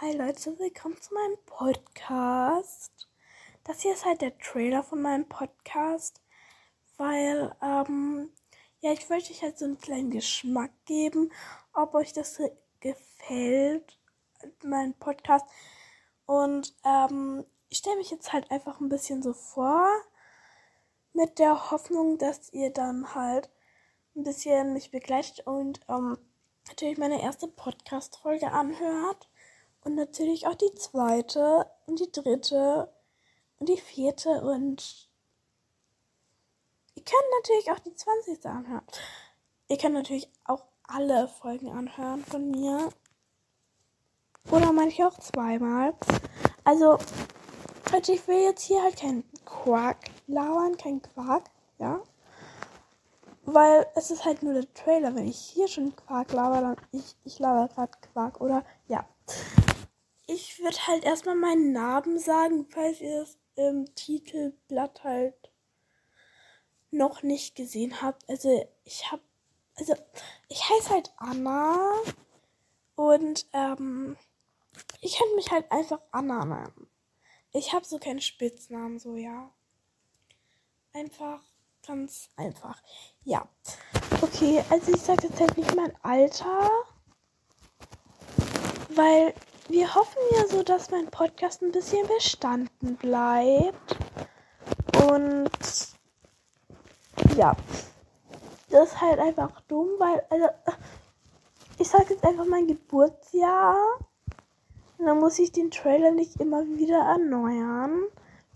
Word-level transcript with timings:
Hi 0.00 0.10
Leute, 0.10 0.58
willkommen 0.58 1.00
zu 1.00 1.14
meinem 1.14 1.36
Podcast. 1.46 3.08
Das 3.62 3.82
hier 3.82 3.92
ist 3.92 4.04
halt 4.04 4.22
der 4.22 4.36
Trailer 4.38 4.82
von 4.82 5.00
meinem 5.00 5.28
Podcast, 5.28 6.20
weil, 6.96 7.54
ähm, 7.62 8.28
ja, 8.80 8.90
ich 8.90 9.08
wollte 9.08 9.30
euch 9.30 9.42
halt 9.42 9.56
so 9.56 9.66
einen 9.66 9.78
kleinen 9.78 10.10
Geschmack 10.10 10.72
geben, 10.84 11.30
ob 11.72 11.94
euch 11.94 12.12
das 12.12 12.42
gefällt, 12.80 13.96
mein 14.64 14.94
Podcast. 14.94 15.46
Und, 16.26 16.74
ähm, 16.84 17.46
ich 17.68 17.78
stelle 17.78 17.98
mich 17.98 18.10
jetzt 18.10 18.32
halt 18.32 18.50
einfach 18.50 18.80
ein 18.80 18.88
bisschen 18.88 19.22
so 19.22 19.32
vor, 19.32 19.88
mit 21.12 21.38
der 21.38 21.70
Hoffnung, 21.70 22.18
dass 22.18 22.52
ihr 22.52 22.70
dann 22.70 23.14
halt 23.14 23.48
ein 24.16 24.24
bisschen 24.24 24.72
mich 24.72 24.90
begleitet 24.90 25.46
und, 25.46 25.78
ähm, 25.88 26.18
natürlich 26.66 26.98
meine 26.98 27.22
erste 27.22 27.46
Podcast-Folge 27.46 28.50
anhört. 28.50 29.28
Und 29.84 29.96
natürlich 29.96 30.46
auch 30.46 30.54
die 30.54 30.74
zweite 30.74 31.66
und 31.86 32.00
die 32.00 32.10
dritte 32.10 32.90
und 33.58 33.68
die 33.68 33.76
vierte 33.76 34.30
und 34.40 35.10
ihr 36.94 37.04
könnt 37.04 37.24
natürlich 37.42 37.70
auch 37.70 37.78
die 37.80 37.94
20. 37.94 38.46
anhören. 38.46 38.82
Ihr 39.68 39.76
könnt 39.76 39.94
natürlich 39.94 40.30
auch 40.44 40.64
alle 40.84 41.28
Folgen 41.28 41.70
anhören 41.70 42.24
von 42.24 42.50
mir. 42.50 42.88
Oder 44.50 44.72
manche 44.72 45.06
auch 45.06 45.18
zweimal. 45.18 45.94
Also, 46.64 46.98
Leute, 47.92 48.12
ich 48.12 48.26
will 48.26 48.42
jetzt 48.42 48.62
hier 48.62 48.82
halt 48.82 48.96
keinen 48.96 49.24
Quark 49.44 49.98
labern, 50.26 50.78
kein 50.78 51.02
Quark, 51.02 51.44
ja. 51.78 52.02
Weil 53.44 53.86
es 53.94 54.10
ist 54.10 54.24
halt 54.24 54.42
nur 54.42 54.54
der 54.54 54.72
Trailer. 54.72 55.14
Wenn 55.14 55.28
ich 55.28 55.38
hier 55.38 55.68
schon 55.68 55.94
Quark 55.94 56.32
laber, 56.32 56.62
dann 56.62 56.76
ich, 56.92 57.16
ich 57.24 57.38
laber 57.38 57.68
gerade 57.68 57.92
Quark, 58.12 58.40
oder? 58.40 58.64
Ja 58.88 59.06
ich 60.44 60.58
würde 60.58 60.86
halt 60.86 61.04
erstmal 61.04 61.36
meinen 61.36 61.72
Namen 61.72 62.18
sagen, 62.18 62.66
falls 62.68 63.00
ihr 63.00 63.22
es 63.22 63.38
im 63.56 63.94
Titelblatt 63.94 65.02
halt 65.02 65.50
noch 66.90 67.22
nicht 67.22 67.54
gesehen 67.54 68.02
habt. 68.02 68.28
Also 68.28 68.68
ich 68.84 69.10
habe, 69.10 69.22
also 69.76 69.94
ich 70.48 70.68
heiße 70.68 70.90
halt 70.90 71.12
Anna 71.16 71.94
und 72.94 73.46
ähm, 73.54 74.18
ich 75.00 75.18
könnte 75.18 75.34
mich 75.34 75.50
halt 75.50 75.70
einfach 75.72 76.00
Anna 76.10 76.44
nennen. 76.44 76.88
Ich 77.52 77.72
habe 77.72 77.86
so 77.86 77.98
keinen 77.98 78.20
Spitznamen, 78.20 78.98
so 78.98 79.16
ja. 79.16 79.50
Einfach, 80.92 81.40
ganz 81.86 82.28
einfach. 82.36 82.82
Ja. 83.24 83.48
Okay, 84.20 84.62
also 84.68 84.92
ich 84.92 85.00
sage 85.00 85.28
jetzt 85.28 85.40
halt 85.40 85.56
nicht 85.56 85.74
mein 85.74 85.96
Alter, 86.02 86.70
weil 88.90 89.34
wir 89.68 89.94
hoffen 89.94 90.22
ja 90.32 90.46
so, 90.46 90.62
dass 90.62 90.90
mein 90.90 91.06
Podcast 91.06 91.62
ein 91.62 91.72
bisschen 91.72 92.06
bestanden 92.06 92.96
bleibt. 92.96 93.96
Und 95.08 95.50
ja, 97.36 97.56
das 98.70 98.88
ist 98.88 99.00
halt 99.00 99.18
einfach 99.18 99.60
dumm, 99.62 99.88
weil, 99.98 100.22
also, 100.30 100.48
ich 101.78 101.88
sage 101.88 102.14
jetzt 102.14 102.24
einfach 102.24 102.46
mein 102.46 102.66
Geburtsjahr. 102.66 103.76
Und 104.98 105.06
dann 105.06 105.18
muss 105.18 105.38
ich 105.38 105.52
den 105.52 105.70
Trailer 105.70 106.10
nicht 106.12 106.40
immer 106.40 106.64
wieder 106.64 106.98
erneuern, 106.98 108.02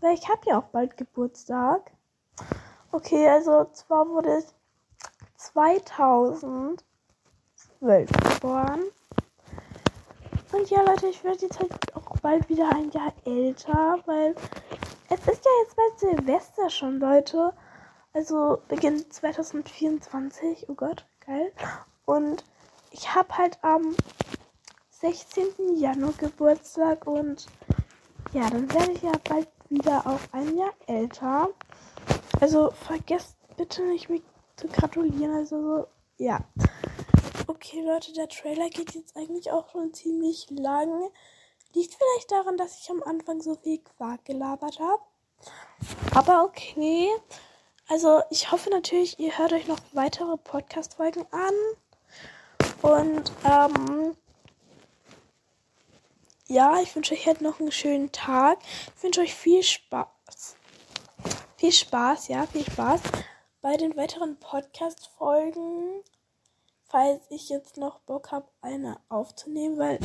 weil 0.00 0.14
ich 0.14 0.28
habe 0.28 0.40
ja 0.46 0.58
auch 0.58 0.68
bald 0.68 0.96
Geburtstag. 0.96 1.90
Okay, 2.92 3.28
also 3.28 3.64
zwar 3.72 4.08
wurde 4.08 4.30
es 4.38 4.54
2012 5.36 6.80
geboren. 7.80 8.82
Ja, 10.70 10.82
Leute, 10.82 11.06
ich 11.06 11.24
werde 11.24 11.46
jetzt 11.46 11.58
halt 11.60 11.72
auch 11.94 12.18
bald 12.20 12.46
wieder 12.50 12.68
ein 12.74 12.90
Jahr 12.90 13.14
älter, 13.24 14.00
weil 14.04 14.34
es 15.08 15.20
ist 15.20 15.42
ja 15.42 15.50
jetzt 15.62 15.76
bald 15.76 15.98
Silvester 15.98 16.68
schon, 16.68 17.00
Leute. 17.00 17.54
Also 18.12 18.60
Beginn 18.68 19.10
2024. 19.10 20.68
Oh 20.68 20.74
Gott, 20.74 21.06
geil. 21.24 21.52
Und 22.04 22.44
ich 22.90 23.14
habe 23.14 23.38
halt 23.38 23.58
am 23.62 23.96
16. 24.90 25.78
Januar 25.78 26.12
Geburtstag 26.18 27.06
und 27.06 27.46
ja, 28.34 28.50
dann 28.50 28.70
werde 28.70 28.92
ich 28.92 29.00
ja 29.00 29.12
bald 29.26 29.48
wieder 29.70 30.06
auch 30.06 30.20
ein 30.32 30.54
Jahr 30.54 30.74
älter. 30.86 31.48
Also 32.40 32.72
vergesst 32.72 33.38
bitte 33.56 33.82
nicht 33.84 34.10
mich 34.10 34.22
zu 34.56 34.68
gratulieren. 34.68 35.34
Also 35.34 35.62
so, 35.62 35.86
ja. 36.18 36.40
Okay, 37.60 37.80
Leute, 37.80 38.12
der 38.12 38.28
Trailer 38.28 38.70
geht 38.70 38.94
jetzt 38.94 39.16
eigentlich 39.16 39.50
auch 39.50 39.68
schon 39.72 39.92
ziemlich 39.92 40.46
lang. 40.48 41.10
Liegt 41.74 41.92
vielleicht 41.92 42.30
daran, 42.30 42.56
dass 42.56 42.78
ich 42.78 42.88
am 42.88 43.02
Anfang 43.02 43.42
so 43.42 43.56
viel 43.56 43.78
Quark 43.78 44.24
gelabert 44.26 44.78
habe. 44.78 45.02
Aber 46.14 46.44
okay. 46.44 47.08
Also, 47.88 48.22
ich 48.30 48.52
hoffe 48.52 48.70
natürlich, 48.70 49.18
ihr 49.18 49.36
hört 49.36 49.52
euch 49.52 49.66
noch 49.66 49.80
weitere 49.90 50.36
Podcast-Folgen 50.36 51.26
an. 51.32 51.54
Und, 52.82 53.32
ähm, 53.44 54.16
ja, 56.46 56.80
ich 56.80 56.94
wünsche 56.94 57.14
euch 57.14 57.26
halt 57.26 57.40
noch 57.40 57.58
einen 57.58 57.72
schönen 57.72 58.12
Tag. 58.12 58.60
Ich 58.96 59.02
wünsche 59.02 59.22
euch 59.22 59.34
viel 59.34 59.64
Spaß. 59.64 60.54
Viel 61.56 61.72
Spaß, 61.72 62.28
ja, 62.28 62.46
viel 62.46 62.64
Spaß 62.64 63.00
bei 63.62 63.76
den 63.76 63.96
weiteren 63.96 64.38
Podcast-Folgen 64.38 66.04
falls 66.88 67.22
ich 67.30 67.48
jetzt 67.48 67.76
noch 67.76 68.00
Bock 68.00 68.30
habe, 68.32 68.48
eine 68.60 69.00
aufzunehmen, 69.08 69.78
weil 69.78 69.98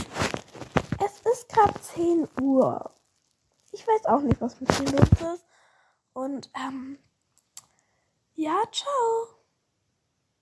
es 1.04 1.20
ist 1.32 1.50
gerade 1.50 1.80
10 1.80 2.28
Uhr. 2.42 2.92
Ich 3.72 3.88
weiß 3.88 4.06
auch 4.06 4.22
nicht, 4.22 4.40
was 4.42 4.60
mit 4.60 4.70
mir 4.80 4.92
los 4.92 5.36
ist. 5.36 5.46
Und 6.14 6.50
ähm, 6.56 7.00
ja, 8.36 8.62
ciao. 8.72 9.43